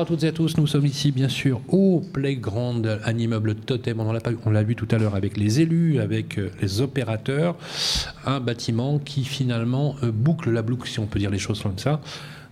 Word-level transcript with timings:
Rebonjour 0.00 0.14
à 0.14 0.16
toutes 0.16 0.24
et 0.24 0.28
à 0.28 0.32
tous, 0.32 0.56
nous 0.56 0.66
sommes 0.66 0.86
ici 0.86 1.12
bien 1.12 1.28
sûr 1.28 1.60
au 1.68 2.00
Playground, 2.14 3.00
un 3.04 3.18
immeuble 3.18 3.54
totem, 3.54 4.00
on 4.00 4.50
l'a 4.50 4.62
vu 4.62 4.74
tout 4.74 4.88
à 4.90 4.96
l'heure 4.96 5.14
avec 5.14 5.36
les 5.36 5.60
élus, 5.60 6.00
avec 6.00 6.38
euh, 6.38 6.50
les 6.62 6.80
opérateurs, 6.80 7.54
un 8.24 8.40
bâtiment 8.40 8.98
qui 8.98 9.24
finalement 9.24 9.96
euh, 10.02 10.10
boucle 10.10 10.50
la 10.50 10.62
boucle, 10.62 10.88
si 10.88 11.00
on 11.00 11.06
peut 11.06 11.18
dire 11.18 11.30
les 11.30 11.38
choses 11.38 11.62
comme 11.62 11.78
ça, 11.78 12.00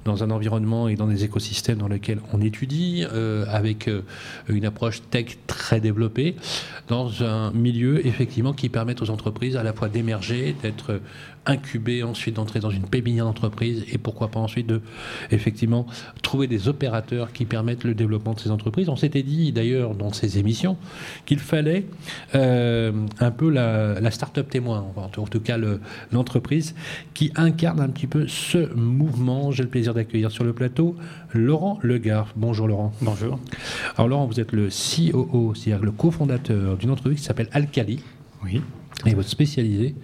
dans 0.04 0.22
un 0.22 0.30
environnement 0.30 0.88
et 0.88 0.94
dans 0.94 1.06
des 1.06 1.24
écosystèmes 1.24 1.78
dans 1.78 1.88
lesquels 1.88 2.20
on 2.32 2.40
étudie, 2.40 3.04
euh, 3.12 3.44
avec 3.48 3.90
une 4.48 4.64
approche 4.64 5.02
tech 5.10 5.38
très 5.46 5.80
développée, 5.80 6.36
dans 6.88 7.22
un 7.22 7.50
milieu 7.52 8.06
effectivement 8.06 8.52
qui 8.52 8.68
permet 8.68 9.00
aux 9.02 9.10
entreprises 9.10 9.56
à 9.56 9.62
la 9.62 9.72
fois 9.72 9.88
d'émerger, 9.88 10.54
d'être 10.62 11.00
incuber, 11.48 12.02
ensuite 12.02 12.36
d'entrer 12.36 12.60
dans 12.60 12.70
une 12.70 12.86
pépinière 12.86 13.24
d'entreprise 13.24 13.84
et 13.90 13.98
pourquoi 13.98 14.28
pas 14.28 14.38
ensuite 14.38 14.66
de 14.66 14.82
effectivement 15.30 15.86
trouver 16.22 16.46
des 16.46 16.68
opérateurs 16.68 17.32
qui 17.32 17.46
permettent 17.46 17.84
le 17.84 17.94
développement 17.94 18.34
de 18.34 18.40
ces 18.40 18.50
entreprises. 18.50 18.88
On 18.88 18.96
s'était 18.96 19.22
dit 19.22 19.50
d'ailleurs 19.50 19.94
dans 19.94 20.12
ces 20.12 20.38
émissions 20.38 20.76
qu'il 21.24 21.38
fallait 21.38 21.86
euh, 22.34 22.92
un 23.18 23.30
peu 23.30 23.48
la, 23.50 24.10
start-up 24.10 24.48
témoin, 24.50 24.86
en 24.96 25.08
tout 25.08 25.40
cas 25.40 25.58
l'entreprise 26.12 26.74
qui 27.14 27.32
incarne 27.34 27.80
un 27.80 27.88
petit 27.88 28.06
peu 28.06 28.26
ce 28.28 28.74
mouvement. 28.74 29.50
J'ai 29.50 29.62
le 29.62 29.68
plaisir 29.68 29.88
d'accueillir 29.94 30.31
sur 30.31 30.44
le 30.44 30.53
plateau 30.53 30.97
Laurent 31.34 31.78
Legard. 31.83 32.33
Bonjour 32.36 32.69
Laurent. 32.69 32.92
Bonjour. 33.00 33.39
Alors 33.97 34.08
Laurent, 34.08 34.27
vous 34.27 34.41
êtes 34.41 34.53
le 34.53 34.69
COO, 34.69 35.55
c'est-à-dire 35.55 35.84
le 35.84 35.92
cofondateur 35.92 36.77
d'une 36.77 36.91
entreprise 36.91 37.19
qui 37.19 37.25
s'appelle 37.25 37.48
Alcali. 37.53 38.00
Oui. 38.45 38.61
Et 39.06 39.14
votre 39.14 39.28
spécialisé, 39.28 39.95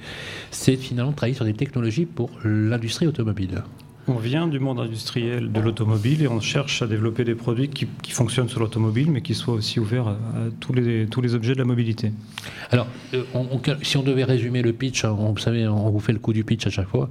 c'est 0.51 0.77
finalement 0.77 1.11
de 1.11 1.17
travailler 1.17 1.35
sur 1.35 1.45
des 1.45 1.55
technologies 1.55 2.07
pour 2.07 2.31
l'industrie 2.45 3.07
automobile. 3.07 3.63
On 4.07 4.17
vient 4.17 4.47
du 4.49 4.59
monde 4.59 4.81
industriel 4.81 5.51
de 5.51 5.61
l'automobile 5.61 6.21
et 6.21 6.29
on 6.29 6.39
cherche 6.39 6.83
à 6.83 6.87
développer 6.87 7.25
des 7.25 7.35
produits 7.35 7.69
qui, 7.69 7.89
fonctionnent 8.11 8.51
sur 8.51 8.61
l'automobile, 8.61 9.11
mais 9.11 9.23
qui 9.23 9.35
soient 9.35 9.55
aussi 9.55 9.81
ouverts 9.81 10.09
à, 10.09 10.17
tous, 10.61 10.75
les, 10.75 11.07
tous 11.07 11.23
les 11.23 11.35
objets 11.35 11.55
de 11.55 11.59
la 11.59 11.65
mobilité. 11.65 12.13
Alors, 12.71 12.87
euh, 13.15 13.23
si 13.83 13.97
on 13.97 14.03
devait 14.03 14.25
résumer 14.25 14.61
le 14.61 14.75
pitch, 14.75 15.07
hein, 15.07 15.17
vous 15.19 15.39
savez, 15.39 15.67
on 15.67 15.89
vous 15.89 16.01
fait 16.01 16.13
le 16.13 16.19
coup 16.19 16.35
du 16.35 16.45
pitch 16.45 16.67
à 16.67 16.71
chaque 16.71 16.89
fois, 16.89 17.09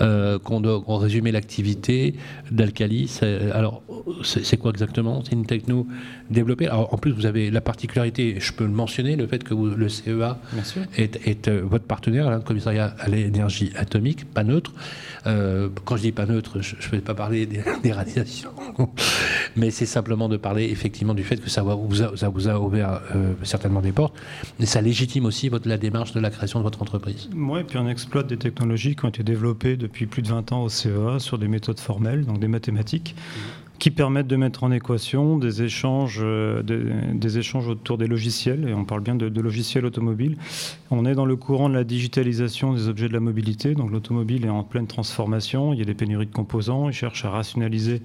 euh, 0.00 0.40
qu'on 0.40 0.60
doit 0.60 0.82
résumer 0.88 1.30
l'activité 1.30 2.16
d'Alcali. 2.50 3.20
Alors, 3.52 3.82
c'est 4.24 4.56
quoi 4.56 4.72
exactement? 4.72 5.22
C'est 5.24 5.32
une 5.32 5.46
techno 5.46 5.86
développée. 6.28 6.66
Alors, 6.66 6.92
en 6.92 6.98
plus, 6.98 7.12
vous 7.12 7.26
avez 7.26 7.52
la 7.52 7.60
particularité, 7.60 8.36
je 8.40 8.52
peux 8.52 8.64
le 8.64 8.70
mentionner, 8.70 9.14
le 9.14 9.28
fait 9.28 9.44
que 9.44 9.54
le 9.54 9.88
CEA 9.88 10.38
est, 10.96 11.48
euh, 11.48 11.62
votre 11.64 11.84
partenaire, 11.84 12.30
le 12.30 12.40
commissariat 12.40 12.96
à 12.98 13.08
l'énergie 13.08 13.70
atomique, 13.76 14.24
pas 14.24 14.42
neutre. 14.42 14.72
quand 15.24 15.96
je 15.96 16.02
dis 16.02 16.12
pas 16.12 16.26
neutre, 16.26 16.31
je 16.60 16.74
ne 16.74 16.90
vais 16.90 17.00
pas 17.00 17.14
parler 17.14 17.46
des, 17.82 17.92
radiations, 17.92 18.52
mais 19.56 19.70
c'est 19.70 19.86
simplement 19.86 20.28
de 20.28 20.36
parler 20.36 20.64
effectivement 20.64 21.14
du 21.14 21.24
fait 21.24 21.36
que 21.36 21.50
ça 21.50 21.62
vous 21.62 22.48
a, 22.48 22.58
ouvert 22.58 23.00
euh, 23.14 23.34
certainement 23.42 23.80
des 23.80 23.92
portes, 23.92 24.14
mais 24.58 24.66
ça 24.66 24.80
légitime 24.80 25.26
aussi 25.26 25.48
votre, 25.48 25.68
la 25.68 25.78
démarche 25.78 26.12
de 26.12 26.20
la 26.20 26.30
création 26.30 26.58
de 26.58 26.64
votre 26.64 26.82
entreprise. 26.82 27.28
Oui, 27.34 27.60
et 27.60 27.64
puis 27.64 27.78
on 27.78 27.88
exploite 27.88 28.26
des 28.26 28.38
technologies 28.38 28.96
qui 28.96 29.04
ont 29.04 29.08
été 29.08 29.22
développées 29.22 29.76
depuis 29.76 30.06
plus 30.06 30.22
de 30.22 30.28
20 30.28 30.52
ans 30.52 30.62
au 30.62 30.68
CEA 30.68 31.18
sur 31.18 31.38
des 31.38 31.48
méthodes 31.48 31.80
formelles, 31.80 32.24
donc 32.24 32.40
des 32.40 32.48
mathématiques. 32.48 33.14
Qui 33.82 33.90
permettent 33.90 34.28
de 34.28 34.36
mettre 34.36 34.62
en 34.62 34.70
équation 34.70 35.38
des 35.38 35.64
échanges, 35.64 36.20
euh, 36.22 36.62
des, 36.62 37.38
échanges 37.38 37.66
autour 37.66 37.98
des 37.98 38.06
logiciels, 38.06 38.68
et 38.68 38.74
on 38.74 38.84
parle 38.84 39.00
bien 39.00 39.16
de, 39.16 39.40
logiciels 39.40 39.84
automobiles. 39.84 40.36
On 40.92 41.04
est 41.04 41.16
dans 41.16 41.24
le 41.24 41.34
courant 41.34 41.68
de 41.68 41.74
la 41.74 41.82
digitalisation 41.82 42.74
des 42.74 42.86
objets 42.86 43.08
de 43.08 43.12
la 43.12 43.18
mobilité, 43.18 43.74
donc 43.74 43.90
l'automobile 43.90 44.44
est 44.44 44.50
en 44.50 44.62
pleine 44.62 44.86
transformation, 44.86 45.72
il 45.72 45.80
y 45.80 45.82
a 45.82 45.84
des 45.84 45.94
pénuries 45.94 46.26
de 46.26 46.32
composants, 46.32 46.90
ils 46.90 46.94
cherchent 46.94 47.24
à 47.24 47.30
rationaliser 47.30 48.02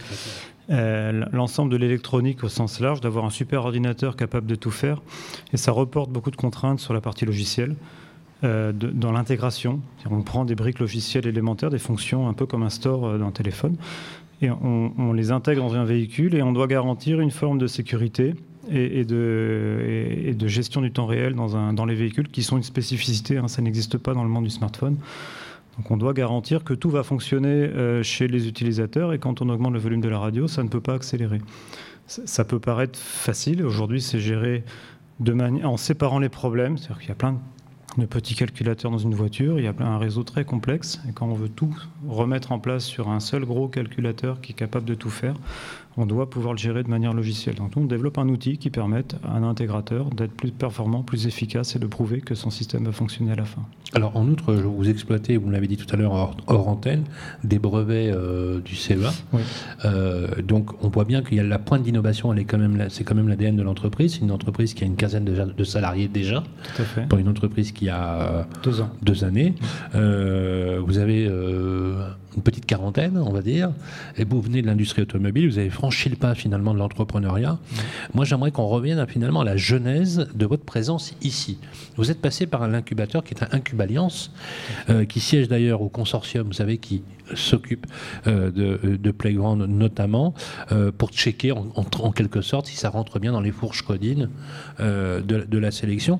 euh, 0.71 1.23
l'ensemble 1.31 1.71
de 1.71 1.77
l'électronique 1.77 2.43
au 2.43 2.49
sens 2.49 2.79
large, 2.79 2.99
d'avoir 2.99 3.25
un 3.25 3.29
super 3.29 3.63
ordinateur 3.63 4.15
capable 4.15 4.47
de 4.47 4.55
tout 4.55 4.71
faire, 4.71 5.03
et 5.53 5.57
ça 5.57 5.71
reporte 5.71 6.09
beaucoup 6.09 6.31
de 6.31 6.37
contraintes 6.37 6.79
sur 6.79 6.95
la 6.95 7.01
partie 7.01 7.25
logicielle. 7.25 7.75
Euh, 8.43 8.71
dans 8.71 9.11
l'intégration. 9.11 9.81
On 10.11 10.21
prend 10.21 10.45
des 10.45 10.53
briques 10.53 10.77
logicielles 10.77 11.25
élémentaires, 11.25 11.71
des 11.71 11.79
fonctions 11.79 12.27
un 12.29 12.33
peu 12.33 12.45
comme 12.45 12.61
un 12.61 12.69
store 12.69 13.17
d'un 13.17 13.31
téléphone, 13.31 13.77
et 14.41 14.49
on, 14.51 15.13
les 15.13 15.31
intègre 15.31 15.63
dans 15.63 15.75
un 15.75 15.83
véhicule 15.83 16.35
et 16.35 16.43
on 16.43 16.51
doit 16.51 16.67
garantir 16.67 17.19
une 17.19 17.31
forme 17.31 17.57
de 17.57 17.67
sécurité 17.67 18.35
et, 18.69 19.03
de, 19.03 20.47
gestion 20.47 20.81
du 20.81 20.91
temps 20.91 21.07
réel 21.07 21.33
dans, 21.35 21.85
les 21.85 21.95
véhicules 21.95 22.27
qui 22.27 22.43
sont 22.43 22.57
une 22.57 22.63
spécificité, 22.63 23.37
hein, 23.37 23.47
ça 23.47 23.61
n'existe 23.61 23.97
pas 23.97 24.13
dans 24.13 24.23
le 24.23 24.29
monde 24.29 24.43
du 24.43 24.49
smartphone. 24.49 24.97
Donc 25.77 25.91
on 25.91 25.97
doit 25.97 26.13
garantir 26.13 26.63
que 26.63 26.73
tout 26.73 26.89
va 26.89 27.03
fonctionner 27.03 27.47
euh, 27.47 28.03
chez 28.03 28.27
les 28.27 28.47
utilisateurs 28.47 29.13
et 29.13 29.19
quand 29.19 29.41
on 29.41 29.49
augmente 29.49 29.73
le 29.73 29.79
volume 29.79 30.01
de 30.01 30.09
la 30.09 30.19
radio, 30.19 30.47
ça 30.47 30.63
ne 30.63 30.69
peut 30.69 30.81
pas 30.81 30.93
accélérer. 30.93 31.39
Ça, 32.07 32.45
peut 32.45 32.59
paraître 32.59 32.97
facile, 32.97 33.65
aujourd'hui 33.65 34.01
c'est 34.01 34.19
géré 34.19 34.63
en 35.63 35.77
séparant 35.77 36.19
les 36.19 36.29
problèmes, 36.29 36.77
c'est-à-dire 36.77 36.99
qu'il 36.99 37.09
y 37.09 37.11
a 37.11 37.15
plein 37.15 37.33
de 37.33 37.37
de 37.97 38.05
petits 38.05 38.35
calculateurs 38.35 38.91
dans 38.91 38.97
une 38.97 39.15
voiture, 39.15 39.59
il 39.59 39.65
y 39.65 39.67
a 39.67 39.73
un 39.79 39.97
réseau 39.97 40.23
très 40.23 40.45
complexe. 40.45 40.99
Et 41.09 41.13
quand 41.13 41.27
on 41.27 41.33
veut 41.33 41.49
tout 41.49 41.75
remettre 42.07 42.51
en 42.51 42.59
place 42.59 42.85
sur 42.85 43.09
un 43.09 43.19
seul 43.19 43.45
gros 43.45 43.67
calculateur 43.67 44.41
qui 44.41 44.51
est 44.51 44.55
capable 44.55 44.85
de 44.85 44.95
tout 44.95 45.09
faire, 45.09 45.35
on 45.97 46.05
doit 46.05 46.29
pouvoir 46.29 46.53
le 46.53 46.59
gérer 46.59 46.83
de 46.83 46.89
manière 46.89 47.13
logicielle. 47.13 47.55
Donc 47.55 47.75
on 47.75 47.85
développe 47.85 48.19
un 48.19 48.29
outil 48.29 48.57
qui 48.57 48.69
permette 48.69 49.15
à 49.23 49.35
un 49.35 49.43
intégrateur 49.43 50.11
d'être 50.11 50.31
plus 50.31 50.51
performant, 50.51 51.01
plus 51.01 51.25
efficace 51.25 51.75
et 51.75 51.79
de 51.79 51.87
prouver 51.87 52.21
que 52.21 52.35
son 52.35 52.51
système 52.51 52.85
va 52.85 52.91
fonctionner 52.91 53.31
à 53.31 53.35
la 53.35 53.45
fin. 53.45 53.63
Alors 53.93 54.15
en 54.15 54.27
outre, 54.27 54.53
vous 54.53 54.89
exploitez, 54.89 55.37
vous 55.37 55.49
l'avez 55.49 55.67
dit 55.67 55.77
tout 55.77 55.87
à 55.91 55.97
l'heure 55.97 56.35
hors, 56.47 56.67
antenne, 56.67 57.05
des 57.43 57.57
brevets 57.57 58.11
euh, 58.11 58.59
du 58.59 58.75
CEA. 58.75 59.11
Euh, 59.85 60.41
donc 60.43 60.83
on 60.83 60.89
voit 60.89 61.05
bien 61.05 61.23
qu'il 61.23 61.37
y 61.37 61.39
a 61.39 61.43
la 61.43 61.57
pointe 61.57 61.83
d'innovation, 61.83 62.31
elle 62.31 62.39
est 62.39 62.45
quand 62.45 62.59
même, 62.59 62.87
c'est 62.89 63.03
quand 63.03 63.15
même 63.15 63.27
l'ADN 63.27 63.55
de 63.55 63.63
l'entreprise. 63.63 64.13
C'est 64.13 64.21
une 64.21 64.31
entreprise 64.31 64.73
qui 64.75 64.83
a 64.83 64.87
une 64.87 64.97
quinzaine 64.97 65.25
de, 65.25 65.63
salariés 65.63 66.07
déjà. 66.07 66.43
Tout 66.75 66.81
à 66.81 66.85
fait. 66.85 67.07
Pour 67.07 67.17
une 67.17 67.27
entreprise 67.27 67.71
qui 67.71 67.86
a 67.89 68.45
deux 68.63 68.81
ans, 68.81 68.89
deux 69.01 69.23
années. 69.23 69.53
Euh, 69.95 70.81
vous 70.85 70.97
avez 70.97 71.29
une 72.37 72.43
petite 72.43 72.67
quarantaine, 72.67 73.17
on 73.17 73.33
va 73.33 73.41
dire, 73.41 73.71
et 74.15 74.23
vous 74.23 74.39
venez 74.41 74.61
de 74.61 74.67
l'industrie 74.67 75.01
automobile, 75.01 75.49
vous 75.49 75.57
avez 75.57 75.71
franchi 75.71 76.07
le 76.07 76.15
pas 76.15 76.35
finalement 76.35 76.73
de 76.73 76.79
l'entrepreneuriat. 76.79 77.57
Moi, 78.13 78.25
j'aimerais 78.25 78.51
qu'on 78.51 78.67
revienne 78.67 78.99
à, 78.99 79.07
finalement 79.07 79.41
à 79.41 79.43
la 79.43 79.57
genèse 79.57 80.27
de 80.33 80.45
votre 80.45 80.63
présence 80.63 81.15
ici. 81.23 81.57
Vous 81.95 82.11
êtes 82.11 82.21
passé 82.21 82.45
par 82.45 82.61
un 82.61 82.73
incubateur 82.73 83.23
qui 83.23 83.33
est 83.33 83.43
un 83.43 83.47
Incuballiance, 83.51 84.31
euh, 84.89 85.05
qui 85.05 85.19
siège 85.19 85.47
d'ailleurs 85.47 85.81
au 85.81 85.89
consortium, 85.89 86.45
vous 86.45 86.53
savez, 86.53 86.77
qui 86.77 87.01
s'occupe 87.33 87.87
euh, 88.27 88.51
de, 88.51 89.11
Playground 89.11 89.67
notamment, 89.67 90.35
euh, 90.71 90.91
pour 90.95 91.09
checker 91.09 91.51
en, 91.51 92.11
quelque 92.11 92.41
sorte 92.41 92.67
si 92.67 92.77
ça 92.77 92.89
rentre 92.89 93.19
bien 93.19 93.31
dans 93.31 93.41
les 93.41 93.51
fourches 93.51 93.81
codines 93.81 94.29
de, 94.79 95.21
de, 95.21 95.57
la 95.57 95.71
sélection. 95.71 96.19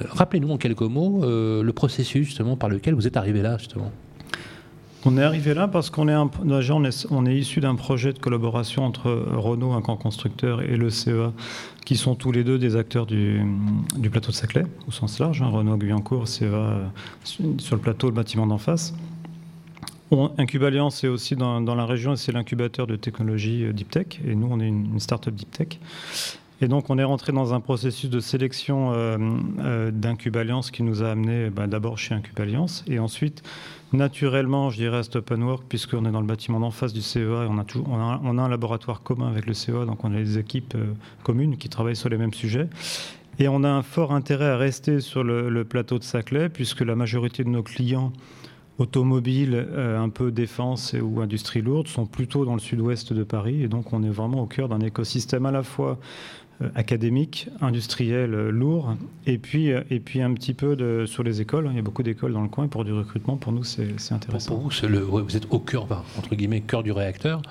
Rappelez-nous 0.00 0.50
en 0.50 0.56
quelques 0.56 0.80
mots 0.80 1.20
le 1.22 1.72
processus 1.72 2.26
justement 2.26 2.56
par 2.56 2.70
lequel 2.70 2.94
vous 2.94 3.06
êtes 3.06 3.16
arrivé 3.16 3.42
là 3.42 3.58
justement. 3.58 3.92
On 5.04 5.16
est 5.16 5.22
arrivé 5.22 5.54
là 5.54 5.68
parce 5.68 5.90
qu'on 5.90 6.08
est, 6.08 6.16
on 7.10 7.26
est, 7.26 7.36
issu 7.36 7.60
d'un 7.60 7.76
projet 7.76 8.12
de 8.12 8.18
collaboration 8.18 8.84
entre 8.84 9.10
Renault, 9.10 9.72
un 9.72 9.80
grand 9.80 9.96
constructeur, 9.96 10.60
et 10.60 10.76
le 10.76 10.90
CEA, 10.90 11.32
qui 11.84 11.96
sont 11.96 12.16
tous 12.16 12.32
les 12.32 12.42
deux 12.42 12.58
des 12.58 12.74
acteurs 12.74 13.06
du, 13.06 13.40
plateau 14.10 14.32
de 14.32 14.36
Saclay, 14.36 14.64
au 14.88 14.90
sens 14.90 15.20
large. 15.20 15.40
Hein, 15.40 15.48
Renault 15.48 15.76
Guyancourt, 15.76 16.26
CEA 16.26 16.90
sur 17.24 17.76
le 17.76 17.80
plateau, 17.80 18.08
le 18.08 18.14
bâtiment 18.14 18.46
d'en 18.46 18.58
face. 18.58 18.92
Incubaliance 20.38 20.96
c'est 20.96 21.08
aussi 21.08 21.36
dans, 21.36 21.60
la 21.60 21.86
région, 21.86 22.16
c'est 22.16 22.32
l'incubateur 22.32 22.86
de 22.86 22.96
technologie 22.96 23.64
euh, 23.64 23.72
Deep 23.74 23.90
Tech, 23.90 24.06
et 24.26 24.34
nous, 24.34 24.48
on 24.50 24.58
est 24.58 24.66
une, 24.66 24.94
une 24.94 25.00
start-up 25.00 25.34
Deep 25.34 25.50
Tech. 25.50 25.78
Et 26.60 26.66
donc, 26.66 26.90
on 26.90 26.98
est 26.98 27.04
rentré 27.04 27.32
dans 27.32 27.54
un 27.54 27.60
processus 27.60 28.10
de 28.10 28.18
sélection 28.18 28.92
euh, 28.92 29.16
euh 29.60 29.90
d'Incuballiance 29.92 30.72
qui 30.72 30.82
nous 30.82 31.04
a 31.04 31.10
amené 31.10 31.50
bah, 31.50 31.68
d'abord 31.68 31.98
chez 31.98 32.14
Incubaliance 32.14 32.84
et 32.88 32.98
ensuite, 32.98 33.42
naturellement, 33.92 34.70
je 34.70 34.76
dirais 34.76 34.98
à 34.98 35.02
Stop 35.04 35.30
and 35.30 35.42
Work, 35.42 35.64
puisqu'on 35.68 36.04
est 36.04 36.10
dans 36.10 36.20
le 36.20 36.26
bâtiment 36.26 36.58
d'en 36.58 36.72
face 36.72 36.92
du 36.92 37.00
CEA 37.00 37.44
et 37.44 37.48
on 37.48 37.58
a, 37.58 38.42
un 38.42 38.48
laboratoire 38.48 39.02
commun 39.02 39.28
avec 39.28 39.46
le 39.46 39.54
CEA, 39.54 39.84
donc 39.84 40.02
on 40.04 40.12
a 40.12 40.16
des 40.16 40.38
équipes 40.38 40.74
euh, 40.74 40.94
communes 41.22 41.56
qui 41.56 41.68
travaillent 41.68 41.96
sur 41.96 42.08
les 42.08 42.18
mêmes 42.18 42.34
sujets. 42.34 42.68
Et 43.38 43.46
on 43.46 43.62
a 43.62 43.68
un 43.68 43.82
fort 43.82 44.12
intérêt 44.12 44.48
à 44.48 44.56
rester 44.56 45.00
sur 45.00 45.22
le, 45.22 45.64
plateau 45.64 46.00
de 46.00 46.04
Saclay, 46.04 46.48
puisque 46.48 46.80
la 46.80 46.96
majorité 46.96 47.44
de 47.44 47.48
nos 47.48 47.62
clients 47.62 48.12
automobiles, 48.78 49.54
euh, 49.54 50.00
un 50.00 50.08
peu 50.08 50.32
défense 50.32 50.96
ou 51.00 51.20
industrie 51.20 51.62
lourde, 51.62 51.86
sont 51.86 52.06
plutôt 52.06 52.44
dans 52.44 52.54
le 52.54 52.60
sud-ouest 52.60 53.12
de 53.12 53.22
Paris. 53.22 53.62
Et 53.62 53.68
donc, 53.68 53.92
on 53.92 54.02
est 54.02 54.10
vraiment 54.10 54.42
au 54.42 54.46
cœur 54.46 54.68
d'un 54.68 54.80
écosystème 54.80 55.46
à 55.46 55.52
la 55.52 55.62
fois 55.62 55.98
académique, 56.74 57.48
industriel 57.60 58.34
euh, 58.34 58.50
lourd, 58.50 58.94
et 59.26 59.38
puis, 59.38 59.72
euh, 59.72 59.82
et 59.90 60.00
puis 60.00 60.20
un 60.22 60.34
petit 60.34 60.54
peu 60.54 60.76
de, 60.76 61.04
sur 61.06 61.22
les 61.22 61.40
écoles. 61.40 61.68
Il 61.70 61.76
y 61.76 61.78
a 61.78 61.82
beaucoup 61.82 62.02
d'écoles 62.02 62.32
dans 62.32 62.42
le 62.42 62.48
coin, 62.48 62.64
et 62.64 62.68
pour 62.68 62.84
du 62.84 62.92
recrutement, 62.92 63.36
pour 63.36 63.52
nous, 63.52 63.64
c'est 63.64 64.12
intéressant. 64.12 64.56
Pour, 64.56 64.68
vous, 64.68 64.88
le, 64.88 64.98
vous 64.98 65.36
êtes 65.36 65.46
au 65.50 65.60
cœur, 65.60 65.86
entre 66.18 66.34
guillemets, 66.34 66.60
cœur 66.60 66.82
du 66.82 66.92
réacteur, 66.92 67.42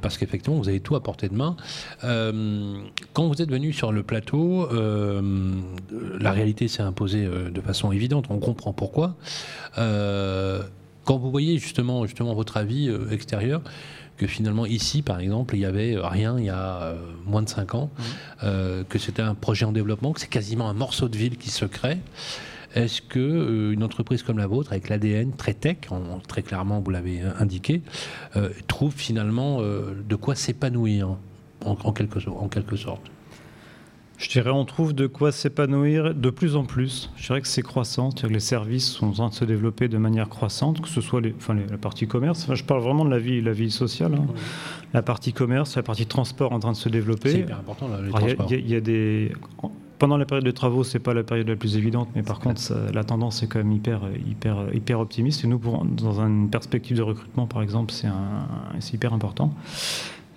parce 0.00 0.16
qu'effectivement, 0.18 0.58
vous 0.58 0.68
avez 0.68 0.80
tout 0.80 0.96
à 0.96 1.02
portée 1.02 1.28
de 1.28 1.34
main. 1.34 1.56
quand 2.02 3.28
vous 3.28 3.42
êtes 3.42 3.50
venu 3.50 3.72
sur 3.72 3.92
le 3.92 4.02
plateau, 4.02 4.68
la 6.20 6.32
réalité 6.32 6.68
s'est 6.68 6.82
imposée 6.82 7.26
de 7.26 7.60
façon 7.60 7.92
évidente, 7.92 8.26
on 8.30 8.38
comprend 8.38 8.72
pourquoi 8.72 9.16
Quand 11.08 11.16
vous 11.16 11.30
voyez 11.30 11.56
justement, 11.56 12.04
justement 12.04 12.34
votre 12.34 12.58
avis 12.58 12.94
extérieur, 13.10 13.62
que 14.18 14.26
finalement 14.26 14.66
ici, 14.66 15.00
par 15.00 15.20
exemple, 15.20 15.56
il 15.56 15.60
y 15.60 15.64
avait 15.64 15.96
rien 15.96 16.38
il 16.38 16.44
y 16.44 16.50
a 16.50 16.94
moins 17.24 17.40
de 17.40 17.48
5 17.48 17.74
ans, 17.74 17.90
que 18.42 18.98
c'était 18.98 19.22
un 19.22 19.34
projet 19.34 19.64
en 19.64 19.72
développement, 19.72 20.12
que 20.12 20.20
c'est 20.20 20.26
quasiment 20.26 20.68
un 20.68 20.74
morceau 20.74 21.08
de 21.08 21.16
ville 21.16 21.38
qui 21.38 21.48
se 21.48 21.64
crée. 21.64 21.96
Est-ce 22.74 23.00
que 23.00 23.18
euh, 23.18 23.72
une 23.72 23.82
entreprise 23.82 24.22
comme 24.22 24.38
la 24.38 24.46
vôtre, 24.46 24.72
avec 24.72 24.88
l'ADN 24.88 25.32
très 25.32 25.54
tech, 25.54 25.78
très 26.26 26.42
clairement 26.42 26.80
vous 26.80 26.90
l'avez 26.90 27.22
indiqué, 27.38 27.82
euh, 28.36 28.50
trouve 28.66 28.94
finalement 28.94 29.58
euh, 29.60 29.94
de 30.06 30.16
quoi 30.16 30.34
s'épanouir 30.34 31.16
en, 31.64 31.92
quelque, 31.92 32.28
en 32.28 32.48
quelque 32.48 32.76
sorte? 32.76 33.02
Je 34.18 34.28
dirais 34.28 34.50
on 34.50 34.64
trouve 34.64 34.92
de 34.92 35.06
quoi 35.06 35.30
s'épanouir 35.32 36.14
de 36.14 36.30
plus 36.30 36.56
en 36.56 36.64
plus. 36.64 37.10
Je 37.16 37.26
dirais 37.28 37.40
que 37.40 37.48
c'est 37.48 37.62
croissant, 37.62 38.10
que 38.10 38.26
les 38.26 38.40
services 38.40 38.90
sont 38.90 39.06
en 39.06 39.12
train 39.12 39.28
de 39.28 39.34
se 39.34 39.44
développer 39.44 39.88
de 39.88 39.96
manière 39.96 40.28
croissante, 40.28 40.80
que 40.80 40.88
ce 40.88 41.00
soit 41.00 41.20
les, 41.20 41.34
enfin, 41.36 41.54
la 41.54 41.78
partie 41.78 42.08
commerce. 42.08 42.52
je 42.52 42.64
parle 42.64 42.82
vraiment 42.82 43.04
de 43.04 43.10
la 43.10 43.18
vie, 43.18 43.40
la 43.40 43.52
vie 43.52 43.70
sociale. 43.70 44.14
Hein. 44.14 44.26
La 44.92 45.02
partie 45.02 45.32
commerce, 45.32 45.76
la 45.76 45.82
partie 45.82 46.06
transport 46.06 46.52
en 46.52 46.58
train 46.58 46.72
de 46.72 46.76
se 46.76 46.88
développer. 46.88 47.30
C'est 47.30 47.40
hyper 47.40 47.58
important, 47.58 47.88
les 48.02 48.10
transports. 48.10 48.46
Il 48.50 48.68
y, 48.68 48.74
a 48.74 48.80
des 48.80 49.32
pendant 49.98 50.16
la 50.16 50.24
période 50.24 50.44
de 50.44 50.50
travaux, 50.50 50.84
c'est 50.84 51.00
pas 51.00 51.12
la 51.12 51.24
période 51.24 51.48
la 51.48 51.56
plus 51.56 51.76
évidente, 51.76 52.08
mais 52.14 52.22
par 52.22 52.38
contre, 52.38 52.60
la 52.92 53.04
tendance 53.04 53.42
est 53.42 53.48
quand 53.48 53.58
même 53.58 53.72
hyper, 53.72 54.02
hyper, 54.26 54.72
hyper 54.72 55.00
optimiste. 55.00 55.44
Et 55.44 55.48
nous, 55.48 55.58
pour, 55.58 55.84
dans 55.84 56.20
une 56.20 56.50
perspective 56.50 56.96
de 56.96 57.02
recrutement, 57.02 57.46
par 57.46 57.62
exemple, 57.62 57.92
c'est 57.92 58.94
hyper 58.94 59.12
important. 59.12 59.52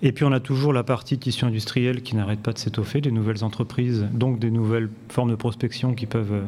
Et 0.04 0.12
puis 0.12 0.26
on 0.26 0.32
a 0.32 0.40
toujours 0.40 0.74
la 0.74 0.84
partie 0.84 1.18
tissu 1.18 1.46
industriel 1.46 2.02
qui 2.02 2.16
n'arrête 2.16 2.40
pas 2.40 2.54
de 2.54 2.58
s'étoffer, 2.58 3.02
des 3.02 3.12
nouvelles 3.12 3.44
entreprises, 3.44 4.08
donc 4.14 4.40
des 4.40 4.50
nouvelles 4.50 4.90
formes 5.10 5.30
de 5.30 5.36
prospection 5.36 5.94
qui 5.94 6.08
peuvent, 6.08 6.42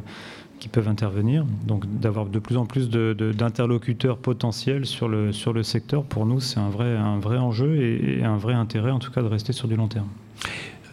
qui 0.60 0.70
peuvent 0.70 0.88
intervenir. 0.88 1.46
Donc 1.68 1.86
d'avoir 1.86 2.26
de 2.26 2.40
plus 2.40 2.58
en 2.58 2.66
plus 2.66 2.90
d'interlocuteurs 2.90 4.18
potentiels 4.18 4.86
sur 4.86 5.08
le, 5.08 5.32
sur 5.32 5.54
le 5.54 5.62
secteur, 5.62 6.04
pour 6.04 6.26
nous, 6.26 6.40
c'est 6.40 6.60
un 6.60 6.70
vrai, 6.70 6.98
un 6.98 7.20
vrai 7.20 7.38
enjeu 7.38 7.76
et 7.76 8.24
un 8.24 8.38
vrai 8.38 8.54
intérêt, 8.54 8.92
en 8.92 9.00
tout 9.00 9.12
cas, 9.12 9.22
de 9.22 9.28
rester 9.28 9.54
sur 9.54 9.68
du 9.68 9.76
long 9.76 9.88
terme. 9.88 10.08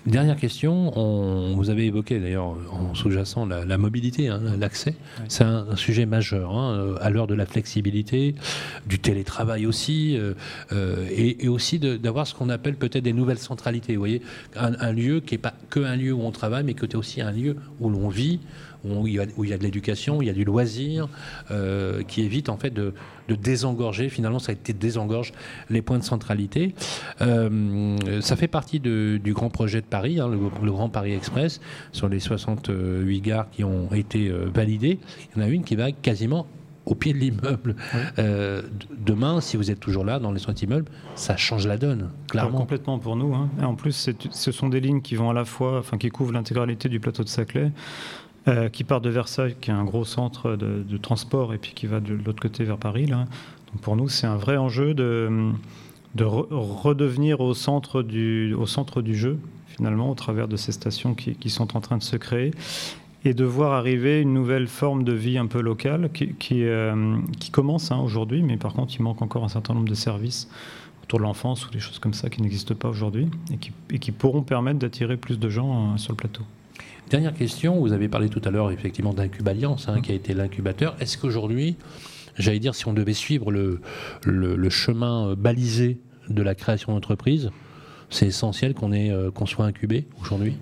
Dernière 0.07 0.37
question, 0.37 0.97
on, 0.99 1.55
vous 1.57 1.69
avez 1.69 1.85
évoqué 1.85 2.21
d'ailleurs 2.21 2.57
en 2.73 2.95
sous-jacent 2.95 3.45
la, 3.45 3.79
mobilité, 3.79 4.29
hein, 4.29 4.41
l'accès. 4.59 4.95
C'est 5.29 5.45
un, 5.45 5.77
sujet 5.77 6.07
majeur 6.07 6.57
hein, 6.57 6.95
à 7.01 7.11
l'heure 7.11 7.27
de 7.27 7.35
la 7.35 7.45
flexibilité, 7.45 8.35
du 8.87 8.99
télétravail 8.99 9.67
aussi, 9.67 10.17
euh, 10.17 10.33
euh, 10.73 11.07
et, 11.11 11.49
aussi 11.49 11.79
d'avoir 11.79 12.27
ce 12.27 12.35
qu'on 12.35 12.49
appelle 12.49 12.77
peut-être 12.77 13.05
des 13.05 13.13
nouvelles 13.13 13.39
centralités. 13.39 13.93
Vous 13.95 14.01
voyez, 14.01 14.23
un, 14.57 14.93
lieu 14.93 15.21
qui 15.21 15.35
n'est 15.35 15.39
pas 15.39 15.53
que 15.69 15.81
un 15.81 15.97
lieu 15.97 16.15
où 16.15 16.23
on 16.23 16.31
travaille, 16.31 16.65
mais 16.65 16.75
qui 16.75 16.87
est 16.87 16.97
aussi 16.97 17.21
un 17.21 17.33
lieu 17.33 17.57
où 17.79 17.91
l'on 17.91 18.09
vit, 18.09 18.41
où 18.85 19.07
il, 19.07 19.15
y 19.15 19.53
a, 19.53 19.59
de 19.59 19.63
l'éducation, 19.63 20.19
où 20.19 20.23
il 20.23 20.29
y 20.29 20.31
a 20.31 20.35
du 20.35 20.45
loisir, 20.45 21.09
euh, 21.51 22.03
qui 22.03 22.23
évite 22.23 22.49
en 22.49 22.57
fait 22.57 22.71
de, 22.71 22.95
désengorger. 23.29 24.09
Finalement, 24.09 24.41
ça 24.41 24.51
a 24.51 24.55
été 24.55 24.73
désengorge 24.73 25.33
les 25.69 25.83
points 25.83 25.99
de 25.99 26.05
centralité. 26.05 26.75
Euh, 27.21 27.97
ça 28.21 28.35
fait 28.35 28.49
partie 28.49 28.81
du 28.81 29.33
grand 29.33 29.51
projet 29.51 29.81
de 29.81 29.87
Paris, 29.91 30.21
hein, 30.21 30.29
le, 30.29 30.71
Grand 30.71 30.89
Paris 30.89 31.13
Express, 31.13 31.61
sur 31.93 32.09
les 32.09 32.21
68 32.21 33.21
gares 33.21 33.51
qui 33.51 33.65
ont 33.65 33.93
été 33.93 34.29
euh, 34.29 34.47
validées. 34.53 34.99
Il 35.35 35.41
y 35.41 35.45
en 35.45 35.47
a 35.47 35.51
une 35.51 35.65
qui 35.65 35.77
va 35.77 35.93
quasiment 35.93 36.47
au 36.87 36.95
pied 36.95 37.13
de 37.13 37.19
l'immeuble. 37.19 37.77
demain, 38.99 39.41
si 39.41 39.57
vous 39.57 39.71
êtes 39.71 39.81
toujours 39.81 40.05
là 40.05 40.19
dans 40.19 40.33
les 40.33 40.39
60 40.39 40.63
immeubles, 40.63 40.91
ça 41.15 41.37
change 41.37 41.67
la 41.67 41.77
donne, 41.77 42.11
clairement. 42.29 42.59
complètement 42.59 42.99
pour 42.99 43.17
nous. 43.17 43.35
Hein. 43.35 43.51
en 43.63 43.75
plus, 43.75 44.11
ce 44.31 44.53
sont 44.53 44.69
des 44.69 44.81
lignes 44.81 45.03
qui 45.03 45.15
vont 45.15 45.31
à 45.31 45.35
la 45.35 45.45
fois, 45.45 45.79
enfin, 45.79 45.99
qui 45.99 46.09
couvrent 46.09 46.33
l'intégralité 46.33 46.89
du 46.89 46.99
plateau 46.99 47.23
de 47.23 47.29
Saclay. 47.29 47.71
Euh, 48.49 48.71
qui 48.71 48.85
part 48.85 49.03
de 49.03 49.11
Versailles, 49.11 49.55
qui 49.61 49.71
est 49.71 49.75
un 49.75 49.85
gros 49.85 50.07
centre 50.07 50.57
de, 50.57 50.97
transport, 50.97 51.53
et 51.53 51.59
puis 51.59 51.73
qui 51.75 51.87
va 51.87 52.01
de 52.01 52.15
l'autre 52.15 52.41
côté 52.41 52.65
vers 52.65 52.79
Paris. 52.79 53.05
Là. 53.05 53.27
Donc 53.71 53.83
pour 53.83 53.97
nous, 53.97 54.09
c'est 54.09 54.27
un 54.27 54.37
vrai 54.37 54.57
enjeu 54.57 54.95
de, 54.95 55.51
de 56.15 56.25
redevenir 56.25 57.41
au 57.41 57.53
centre, 57.53 58.03
du, 58.03 58.55
au 58.55 58.65
centre 58.65 59.03
du 59.03 59.15
jeu, 59.15 59.39
finalement, 59.81 60.11
au 60.11 60.15
travers 60.15 60.47
de 60.47 60.59
ces 60.59 60.73
stations 60.73 61.15
qui, 61.15 61.49
sont 61.49 61.75
en 61.75 61.81
train 61.81 61.97
de 61.97 62.03
se 62.03 62.17
créer, 62.17 62.51
et 63.25 63.33
de 63.33 63.45
voir 63.45 63.73
arriver 63.73 64.21
une 64.21 64.35
nouvelle 64.35 64.67
forme 64.67 65.05
de 65.05 65.15
vie 65.15 65.39
un 65.39 65.47
peu 65.47 65.63
locale 65.63 66.11
qui, 66.13 66.65
euh, 66.65 67.17
commence 67.51 67.91
hein, 67.91 67.99
aujourd'hui, 67.99 68.43
mais 68.43 68.59
par 68.59 68.75
contre, 68.75 68.95
il 68.95 69.03
manque 69.03 69.23
encore 69.23 69.43
un 69.43 69.49
certain 69.49 69.73
nombre 69.73 69.89
de 69.89 69.95
services 69.95 70.51
autour 71.03 71.19
de 71.19 71.25
l'enfance 71.25 71.67
ou 71.67 71.71
des 71.71 71.81
choses 71.81 71.99
comme 71.99 72.13
ça 72.13 72.29
qui 72.29 72.43
n'existent 72.43 72.75
pas 72.75 72.89
aujourd'hui 72.89 73.29
et 73.91 73.99
qui, 73.99 74.13
pourront 74.13 74.43
permettre 74.43 74.79
d'attirer 74.79 75.17
plus 75.17 75.39
de 75.39 75.49
gens 75.49 75.95
euh, 75.95 75.97
sur 75.97 76.13
le 76.13 76.17
plateau. 76.17 76.43
Dernière 77.09 77.33
question, 77.33 77.81
vous 77.81 77.95
avez 77.95 78.09
parlé 78.09 78.29
tout 78.29 78.43
à 78.45 78.51
l'heure 78.51 78.71
effectivement 78.71 79.15
d'Incubaliance, 79.15 79.89
hein, 79.89 80.03
qui 80.03 80.13
a 80.13 80.15
été 80.15 80.35
l'incubateur. 80.35 80.95
Est-ce 81.01 81.17
qu'aujourd'hui, 81.17 81.77
j'allais 82.37 82.59
dire, 82.59 82.75
si 82.75 82.87
on 82.87 82.93
devait 82.93 83.15
suivre 83.15 83.51
le, 83.51 83.81
le, 84.27 84.71
chemin 84.71 85.35
balisé 85.37 86.01
de 86.29 86.43
la 86.43 86.55
création 86.55 86.93
d'entreprise, 86.93 87.51
c'est 88.11 88.27
essentiel 88.27 88.75
qu'on 88.75 88.93
euh, 88.93 89.31
qu'on 89.31 89.47
soit 89.47 89.65
incubé 89.65 90.07
aujourd'hui 90.21 90.57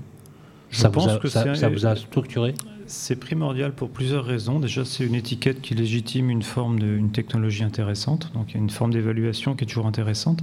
ça, 0.71 0.89
vous 0.91 1.09
a, 1.09 1.55
ça, 1.55 1.69
vous 1.71 1.87
a 1.87 1.97
structuré? 1.97 2.55
c'est 2.89 3.17
primordial 3.17 3.73
pour 3.73 3.91
plusieurs 3.91 4.25
raisons. 4.25 4.61
Déjà, 4.61 4.85
c'est 4.85 5.05
une 5.05 5.15
étiquette 5.15 5.61
qui 5.61 5.75
légitime 5.75 6.31
une 6.31 6.43
forme 6.43 6.79
de 6.79 7.01
technologie 7.13 7.63
intéressante, 7.63 8.33
donc 8.35 8.51
il 8.51 8.55
y 8.55 8.57
a 8.57 8.61
une 8.61 8.71
forme 8.71 8.93
d'évaluation 8.93 9.55
qui 9.55 9.65
est 9.65 9.67
toujours 9.67 9.87
intéressante. 9.87 10.43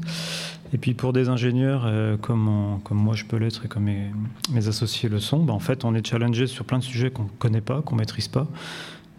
Et 0.73 0.77
puis 0.77 0.93
pour 0.93 1.13
des 1.13 1.29
ingénieurs 1.29 1.83
euh, 1.85 2.17
comme, 2.17 2.79
comme 2.83 2.97
moi 2.97 3.15
je 3.15 3.25
peux 3.25 3.37
l'être 3.37 3.65
et 3.65 3.67
comme 3.67 3.85
mes, 3.85 4.67
associés 4.67 5.09
le 5.09 5.19
sont, 5.19 5.43
bah, 5.43 5.53
en 5.53 5.59
fait 5.59 5.85
on 5.85 5.95
est 5.95 6.05
challengé 6.05 6.47
sur 6.47 6.65
plein 6.65 6.79
de 6.79 6.83
sujets 6.83 7.11
qu'on 7.11 7.23
ne 7.23 7.29
connaît 7.39 7.61
pas, 7.61 7.81
qu'on 7.81 7.95
ne 7.95 8.01
maîtrise 8.01 8.27
pas. 8.27 8.47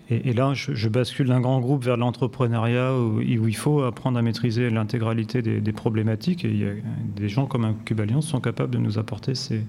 Et, 0.08 0.32
là, 0.32 0.52
je, 0.54 0.88
bascule 0.88 1.26
d'un 1.26 1.40
grand 1.40 1.60
groupe 1.60 1.84
vers 1.84 1.96
l'entrepreneuriat 1.96 2.94
où, 2.96 3.20
il 3.20 3.56
faut 3.56 3.82
apprendre 3.82 4.18
à 4.18 4.22
maîtriser 4.22 4.70
l'intégralité 4.70 5.42
des, 5.42 5.72
problématiques. 5.72 6.44
Et 6.44 6.48
il 6.48 6.58
y 6.58 6.64
a 6.64 6.72
des 7.16 7.28
gens 7.28 7.46
comme 7.46 7.64
un 7.64 7.74
Cube 7.84 8.00
Alliance 8.00 8.28
sont 8.28 8.40
capables 8.40 8.70
de 8.70 8.78
nous 8.78 8.98
apporter 8.98 9.34
ces, 9.34 9.62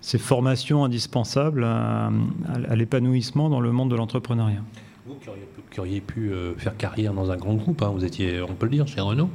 ces 0.00 0.18
formations 0.18 0.84
indispensables 0.84 1.64
à, 1.64 2.10
l'épanouissement 2.74 3.48
dans 3.48 3.60
le 3.60 3.70
monde 3.70 3.90
de 3.90 3.96
l'entrepreneuriat. 3.96 4.62
Vous 5.06 5.16
qui 5.70 5.80
auriez, 5.80 6.00
pu 6.00 6.30
euh, 6.30 6.54
faire 6.56 6.76
carrière 6.76 7.14
dans 7.14 7.30
un 7.30 7.36
grand 7.36 7.54
groupe, 7.54 7.82
hein, 7.82 7.92
vous 7.94 8.04
étiez, 8.04 8.42
on 8.42 8.54
peut 8.54 8.66
le 8.66 8.72
dire, 8.72 8.86
chez 8.86 9.00
Renault 9.00 9.30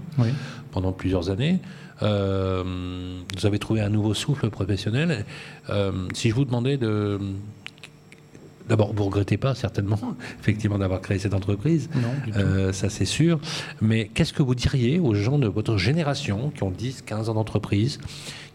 pendant 0.71 0.91
plusieurs 0.91 1.29
années. 1.29 1.59
Euh, 2.01 3.21
vous 3.37 3.45
avez 3.45 3.59
trouvé 3.59 3.81
un 3.81 3.89
nouveau 3.89 4.13
souffle 4.13 4.49
professionnel. 4.49 5.25
Euh, 5.69 6.07
si 6.13 6.29
je 6.29 6.35
vous 6.35 6.45
demandais 6.45 6.77
de 6.77 7.19
D'abord, 8.67 8.93
vous 8.93 9.03
ne 9.03 9.05
regrettez 9.05 9.37
pas 9.37 9.55
certainement, 9.55 9.99
effectivement, 10.39 10.77
d'avoir 10.77 11.01
créé 11.01 11.19
cette 11.19 11.33
entreprise. 11.33 11.89
Non, 11.95 12.71
ça, 12.73 12.89
c'est 12.89 13.05
sûr. 13.05 13.39
Mais 13.81 14.09
qu'est-ce 14.13 14.33
que 14.33 14.43
vous 14.43 14.55
diriez 14.55 14.99
aux 14.99 15.13
gens 15.13 15.37
de 15.37 15.47
votre 15.47 15.77
génération 15.77 16.51
qui 16.55 16.63
ont 16.63 16.71
10, 16.71 17.03
15 17.03 17.29
ans 17.29 17.33
d'entreprise, 17.35 17.99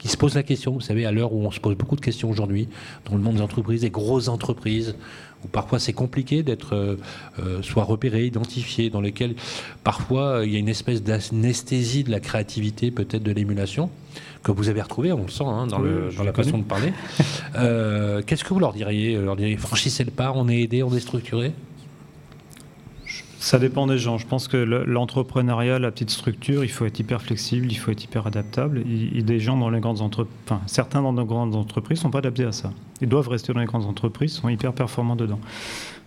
qui 0.00 0.08
se 0.08 0.16
posent 0.16 0.34
la 0.34 0.42
question, 0.42 0.72
vous 0.72 0.80
savez, 0.80 1.04
à 1.04 1.12
l'heure 1.12 1.34
où 1.34 1.44
on 1.46 1.50
se 1.50 1.60
pose 1.60 1.76
beaucoup 1.76 1.94
de 1.94 2.00
questions 2.00 2.30
aujourd'hui, 2.30 2.68
dans 3.04 3.14
le 3.14 3.20
monde 3.20 3.36
des 3.36 3.42
entreprises, 3.42 3.82
des 3.82 3.90
grosses 3.90 4.28
entreprises, 4.28 4.96
où 5.44 5.48
parfois 5.48 5.78
c'est 5.78 5.92
compliqué 5.92 6.42
d'être 6.42 6.74
euh, 6.74 6.96
euh, 7.38 7.60
soit 7.60 7.84
repéré, 7.84 8.24
identifié, 8.24 8.88
dans 8.88 9.02
lesquelles 9.02 9.34
parfois 9.84 10.40
il 10.44 10.52
y 10.52 10.56
a 10.56 10.58
une 10.58 10.70
espèce 10.70 11.02
d'anesthésie 11.02 12.02
de 12.02 12.10
la 12.10 12.18
créativité, 12.18 12.90
peut-être 12.90 13.22
de 13.22 13.30
l'émulation, 13.30 13.90
que 14.42 14.52
vous 14.52 14.70
avez 14.70 14.80
retrouvé, 14.80 15.12
on 15.12 15.24
le 15.24 15.28
sent 15.28 15.44
hein, 15.44 15.66
dans, 15.66 15.78
la 15.78 16.32
façon 16.32 16.56
de 16.58 16.64
parler. 16.64 16.94
Euh, 17.56 18.22
qu'est-ce 18.24 18.44
que 18.44 18.54
vous 18.54 18.60
leur 18.60 18.72
diriez 18.72 19.16
Leur 19.16 19.36
diriez 19.36 19.56
franchissez 19.58 20.04
le 20.04 20.10
pas, 20.10 20.32
on 20.34 20.48
est 20.48 20.62
aidé, 20.62 20.82
on 20.82 20.94
est 20.94 21.00
structuré? 21.00 21.52
Ça 23.50 23.58
dépend 23.58 23.88
des 23.88 23.98
gens. 23.98 24.16
Je 24.16 24.28
pense 24.28 24.46
que 24.46 24.56
l'entrepreneuriat, 24.56 25.80
la 25.80 25.90
petite 25.90 26.10
structure, 26.10 26.62
il 26.62 26.70
faut 26.70 26.84
être 26.84 27.00
hyper 27.00 27.20
flexible, 27.20 27.66
il 27.68 27.74
faut 27.74 27.90
être 27.90 28.04
hyper 28.04 28.28
adaptable. 28.28 28.84
Des 28.84 29.40
gens 29.40 29.56
dans 29.56 29.70
les 29.70 29.80
grandes 29.80 30.02
entreprises, 30.02 30.56
certains 30.66 31.02
dans 31.02 31.12
de 31.12 31.24
grandes 31.24 31.56
entreprises 31.56 31.98
sont 31.98 32.12
pas 32.12 32.20
adaptés 32.20 32.44
à 32.44 32.52
ça. 32.52 32.70
Ils 33.00 33.08
doivent 33.08 33.26
rester 33.26 33.52
dans 33.52 33.58
les 33.58 33.66
grandes 33.66 33.86
entreprises, 33.86 34.34
sont 34.34 34.48
hyper 34.48 34.72
performants 34.72 35.16
dedans. 35.16 35.40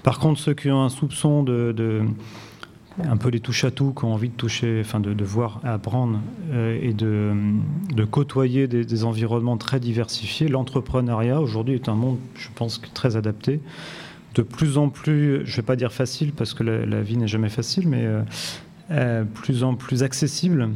Par 0.03 0.19
contre, 0.19 0.39
ceux 0.39 0.53
qui 0.53 0.71
ont 0.71 0.83
un 0.83 0.87
soupçon 0.87 1.43
de, 1.43 2.05
un 3.03 3.17
peu 3.17 3.27
les 3.27 3.41
touches 3.41 3.65
à 3.65 3.71
tout, 3.71 3.91
qui 3.91 4.05
ont 4.05 4.13
envie 4.13 4.29
de 4.29 4.35
toucher, 4.35 4.79
enfin 4.79 5.01
de, 5.01 5.23
voir, 5.25 5.59
apprendre 5.65 6.21
euh, 6.53 6.79
et 6.81 6.93
de, 6.93 7.33
de 7.93 8.05
côtoyer 8.05 8.69
des, 8.69 8.85
des, 8.85 9.03
environnements 9.03 9.57
très 9.57 9.81
diversifiés, 9.81 10.47
l'entrepreneuriat 10.47 11.41
aujourd'hui 11.41 11.75
est 11.75 11.89
un 11.89 11.95
monde, 11.95 12.19
je 12.35 12.47
pense, 12.55 12.81
très 12.93 13.17
adapté 13.17 13.59
de 14.35 14.41
plus 14.41 14.77
en 14.77 14.89
plus, 14.89 15.45
je 15.45 15.51
ne 15.51 15.55
vais 15.57 15.61
pas 15.61 15.75
dire 15.75 15.91
facile 15.91 16.31
parce 16.33 16.53
que 16.53 16.63
la, 16.63 17.01
vie 17.01 17.17
n'est 17.17 17.27
jamais 17.27 17.49
facile, 17.49 17.87
mais 17.87 18.05
euh, 18.05 18.21
euh, 18.91 19.23
plus 19.23 19.63
en 19.63 19.75
plus 19.75 20.03
accessible 20.03 20.69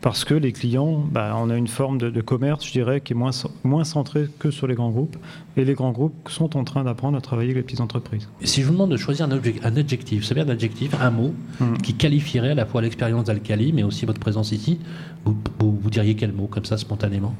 parce 0.00 0.24
que 0.24 0.34
les 0.34 0.50
clients, 0.50 0.98
bah, 0.98 1.32
on 1.36 1.48
a 1.48 1.56
une 1.56 1.68
forme 1.68 1.96
de, 1.98 2.20
commerce, 2.20 2.66
je 2.66 2.72
dirais, 2.72 3.00
qui 3.00 3.12
est 3.12 3.16
moins, 3.16 3.30
moins 3.62 3.84
centrée 3.84 4.28
que 4.40 4.50
sur 4.50 4.66
les 4.66 4.74
grands 4.74 4.90
groupes. 4.90 5.16
Et 5.56 5.64
les 5.64 5.74
grands 5.74 5.92
groupes 5.92 6.28
sont 6.28 6.56
en 6.56 6.64
train 6.64 6.82
d'apprendre 6.82 7.16
à 7.16 7.20
travailler 7.20 7.50
avec 7.50 7.56
les 7.56 7.62
petites 7.62 7.80
entreprises. 7.80 8.28
si 8.42 8.62
je 8.62 8.66
vous 8.66 8.72
demande 8.72 8.90
de 8.90 8.96
choisir 8.96 9.26
un, 9.26 9.30
un 9.30 9.76
adjectif, 9.76 10.24
c'est 10.24 10.34
bien 10.34 10.44
un 10.44 10.50
adjectif, 10.50 10.92
un 11.00 11.10
mot, 11.10 11.32
hmm. 11.60 11.76
qui 11.84 11.94
qualifierait 11.94 12.50
à 12.50 12.54
la 12.54 12.66
fois 12.66 12.82
l'expérience 12.82 13.24
d'Alcali, 13.26 13.72
mais 13.72 13.84
aussi 13.84 14.04
votre 14.04 14.18
présence 14.18 14.50
ici, 14.50 14.80
vous, 15.24 15.36
vous, 15.60 15.90
diriez 15.90 16.16
quel 16.16 16.32
mot, 16.32 16.48
comme 16.48 16.64
ça, 16.64 16.76
spontanément? 16.78 17.36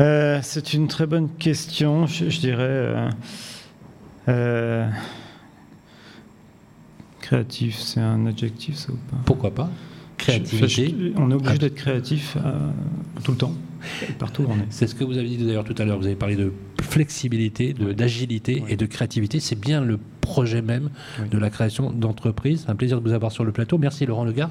Euh, 0.00 0.40
C'est 0.42 0.74
une 0.74 0.88
très 0.88 1.06
bonne 1.06 1.28
question. 1.38 2.06
Je, 2.06 2.40
dirais. 2.40 2.64
Euh, 2.64 3.08
Créatif, 7.20 7.78
c'est 7.80 8.00
un 8.00 8.26
adjectif, 8.26 8.76
ça 8.76 8.92
ou 8.92 8.96
pas 9.10 9.16
Pourquoi 9.24 9.52
pas 9.52 9.68
Créativité. 10.16 11.12
on 11.16 11.30
est 11.30 11.34
obligé 11.34 11.58
d'être 11.58 11.74
créatif 11.74 12.36
euh, 12.36 12.70
tout 13.24 13.32
le 13.32 13.36
temps, 13.36 13.52
partout 14.18 14.44
où 14.44 14.46
on 14.48 14.54
est. 14.54 14.66
C'est 14.70 14.86
ce 14.86 14.94
que 14.94 15.04
vous 15.04 15.18
avez 15.18 15.28
dit 15.28 15.36
d'ailleurs 15.36 15.64
tout 15.64 15.74
à 15.76 15.84
l'heure. 15.84 15.98
Vous 15.98 16.06
avez 16.06 16.14
parlé 16.14 16.36
de 16.36 16.52
flexibilité, 16.80 17.74
d'agilité 17.74 18.62
et 18.68 18.76
de 18.76 18.86
créativité. 18.86 19.40
C'est 19.40 19.58
bien 19.58 19.80
le 19.82 19.98
projet 20.26 20.60
même 20.60 20.90
de 21.30 21.38
la 21.38 21.50
création 21.50 21.90
d'entreprise. 21.90 22.64
Un 22.66 22.74
plaisir 22.74 23.00
de 23.00 23.08
vous 23.08 23.14
avoir 23.14 23.30
sur 23.30 23.44
le 23.44 23.52
plateau. 23.52 23.78
Merci 23.78 24.06
Laurent 24.06 24.24
Legard. 24.24 24.50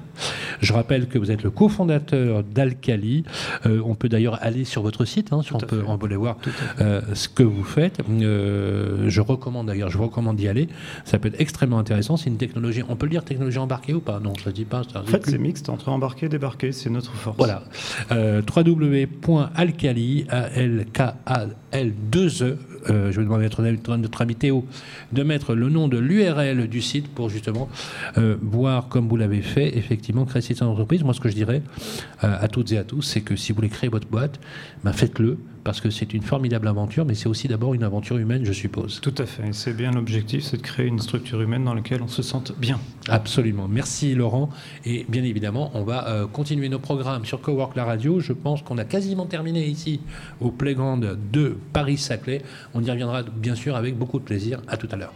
Je 0.61 0.71
rappelle 0.71 1.09
que 1.09 1.19
vous 1.19 1.31
êtes 1.31 1.43
le 1.43 1.49
cofondateur 1.49 2.43
d'Alcali. 2.43 3.25
Euh, 3.65 3.81
on 3.83 3.93
peut 3.93 4.07
d'ailleurs 4.07 4.41
aller 4.41 4.63
sur 4.63 4.81
votre 4.81 5.03
site, 5.03 5.33
hein, 5.33 5.41
si 5.43 5.53
on 5.53 5.57
peut, 5.57 5.83
on 5.85 5.97
aller 5.97 6.15
voir 6.15 6.37
euh, 6.79 7.01
ce 7.13 7.27
que 7.27 7.43
vous 7.43 7.65
faites. 7.65 7.99
Euh, 8.09 9.09
je 9.09 9.19
recommande 9.19 9.67
d'ailleurs, 9.67 9.89
je 9.89 9.97
vous 9.97 10.05
recommande 10.05 10.37
d'y 10.37 10.47
aller. 10.47 10.69
Ça 11.03 11.19
peut 11.19 11.27
être 11.27 11.41
extrêmement 11.41 11.77
intéressant. 11.77 12.15
C'est 12.15 12.29
une 12.29 12.37
technologie, 12.37 12.83
on 12.87 12.95
peut 12.95 13.07
le 13.07 13.11
dire 13.11 13.25
technologie 13.25 13.57
embarquée 13.57 13.93
ou 13.93 13.99
pas? 13.99 14.21
Non, 14.21 14.31
je 14.41 14.47
ne 14.47 14.53
dis 14.53 14.63
pas. 14.63 14.83
En 14.95 15.03
fait, 15.03 15.25
c'est 15.25 15.37
mixte 15.37 15.67
entre 15.67 15.89
embarqué 15.89 16.27
et 16.27 16.29
débarqué. 16.29 16.71
C'est 16.71 16.89
notre 16.89 17.11
force. 17.11 17.35
Voilà. 17.37 17.63
www.alcali, 18.09 20.25
A-L-K-A-L-2-E, 20.29 22.57
je 22.87 23.19
vais 23.19 23.23
demander 23.23 23.45
à 23.45 23.97
notre, 23.97 24.21
ami 24.21 24.35
Théo 24.35 24.65
de 25.11 25.23
mettre 25.23 25.55
le 25.55 25.69
nom 25.69 25.87
de 25.87 25.97
l'URL 25.97 26.67
du 26.67 26.81
site 26.81 27.07
pour 27.07 27.29
justement 27.29 27.69
euh, 28.17 28.35
voir, 28.41 28.87
comme 28.87 29.07
vous 29.07 29.17
l'avez 29.17 29.41
fait, 29.41 29.77
effectivement, 29.77 30.25
créer 30.25 30.41
cette 30.41 30.61
entreprise. 30.61 31.03
Moi, 31.03 31.13
ce 31.13 31.19
que 31.19 31.29
je 31.29 31.35
dirais 31.35 31.61
euh, 32.23 32.35
à 32.39 32.47
toutes 32.47 32.71
et 32.71 32.77
à 32.77 32.83
tous, 32.83 33.01
c'est 33.01 33.21
que 33.21 33.35
si 33.35 33.51
vous 33.51 33.57
voulez 33.57 33.69
créer 33.69 33.89
votre 33.89 34.07
boîte, 34.07 34.39
ben 34.83 34.93
faites-le 34.93 35.37
parce 35.65 35.81
que 35.81 35.89
c'est 35.89 36.13
une 36.13 36.21
formidable 36.21 36.67
aventure, 36.67 37.05
mais 37.05 37.15
c'est 37.15 37.27
aussi 37.27 37.47
d'abord 37.47 37.73
une 37.73 37.83
aventure 37.83 38.17
humaine, 38.17 38.45
je 38.45 38.53
suppose. 38.53 39.01
Tout 39.01 39.15
à 39.17 39.25
fait. 39.25 39.43
C'est 39.51 39.75
bien 39.75 39.91
l'objectif, 39.91 40.43
c'est 40.43 40.57
de 40.57 40.61
créer 40.61 40.85
une 40.85 40.99
structure 40.99 41.41
humaine 41.41 41.65
dans 41.65 41.73
laquelle 41.73 42.03
on 42.03 42.07
se 42.07 42.21
sente 42.21 42.53
bien. 42.57 42.79
Absolument. 43.09 43.67
Merci 43.67 44.13
Laurent. 44.13 44.49
Et 44.85 45.05
bien 45.09 45.23
évidemment, 45.23 45.71
on 45.73 45.83
va 45.83 46.07
euh, 46.07 46.27
continuer 46.27 46.69
nos 46.69 46.79
programmes 46.79 47.25
sur 47.25 47.41
Cowork 47.41 47.75
la 47.75 47.83
radio. 47.83 48.19
Je 48.19 48.31
pense 48.31 48.61
qu'on 48.61 48.77
a 48.77 48.85
quasiment 48.85 49.25
terminé 49.25 49.65
ici 49.65 50.01
au 50.39 50.51
Playground 50.51 51.17
de 51.31 51.57
Paris-Saclay. 51.73 52.43
On 52.75 52.83
y 52.83 52.91
reviendra 52.91 53.23
bien 53.23 53.55
sûr 53.55 53.75
avec 53.75 53.97
beaucoup 53.97 54.19
de 54.19 54.23
plaisir. 54.23 54.61
À 54.67 54.77
tout 54.77 54.87
à 54.91 54.95
l'heure. 54.95 55.13